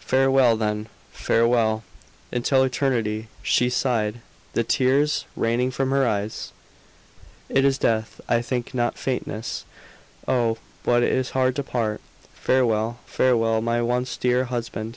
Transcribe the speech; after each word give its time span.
"Farewell, 0.00 0.56
then; 0.56 0.88
farewell, 1.12 1.84
until 2.32 2.62
eternity," 2.62 3.28
she 3.42 3.68
sighed, 3.68 4.22
the 4.54 4.64
tears 4.64 5.26
raining 5.36 5.70
from 5.70 5.90
her 5.90 6.08
eyes. 6.08 6.52
"It 7.50 7.62
is 7.62 7.76
death, 7.76 8.18
I 8.30 8.40
think, 8.40 8.72
not 8.72 8.96
faintness. 8.96 9.66
Oh! 10.26 10.56
but 10.84 11.02
it 11.02 11.12
is 11.12 11.32
hard 11.36 11.54
to 11.56 11.62
part! 11.62 12.00
Farewell, 12.32 13.00
farewell 13.04 13.60
my 13.60 13.82
once 13.82 14.16
dear 14.16 14.46
husband!" 14.46 14.96